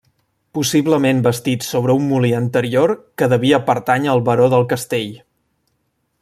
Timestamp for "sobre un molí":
1.67-2.31